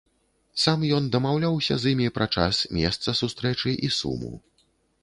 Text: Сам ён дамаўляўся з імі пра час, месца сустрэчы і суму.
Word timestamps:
Сам 0.63 0.85
ён 0.97 1.09
дамаўляўся 1.15 1.75
з 1.83 1.93
імі 1.97 2.09
пра 2.17 2.29
час, 2.35 2.63
месца 2.79 3.17
сустрэчы 3.21 3.79
і 3.89 3.93
суму. 4.01 4.33